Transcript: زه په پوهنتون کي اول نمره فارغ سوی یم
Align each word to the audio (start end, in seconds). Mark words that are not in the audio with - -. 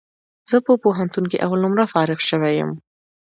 زه 0.49 0.57
په 0.65 0.73
پوهنتون 0.83 1.25
کي 1.31 1.37
اول 1.45 1.59
نمره 1.65 1.85
فارغ 1.93 2.19
سوی 2.29 2.53
یم 2.59 2.71